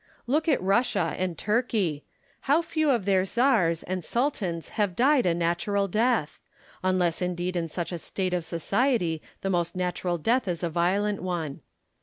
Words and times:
Look 0.25 0.47
at 0.47 0.59
Russia 0.63 1.13
and 1.15 1.37
Turkey: 1.37 2.03
how 2.49 2.63
few 2.63 2.89
of 2.89 3.05
their 3.05 3.23
czars 3.23 3.83
and 3.83 4.03
sultans 4.03 4.69
have 4.69 4.95
died 4.95 5.27
a 5.27 5.35
natural 5.35 5.87
death!— 5.87 6.39
unless 6.83 7.21
indeed 7.21 7.55
in 7.55 7.67
such 7.67 7.91
a 7.91 7.99
state 7.99 8.33
of 8.33 8.43
society 8.43 9.21
the 9.41 9.51
most 9.51 9.75
natural 9.75 10.17
death 10.17 10.47
is 10.47 10.63
a 10.63 10.71
violent 10.71 11.21
one. 11.21 11.61